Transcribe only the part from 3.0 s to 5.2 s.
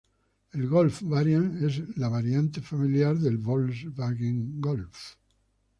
del Volkswagen Golf.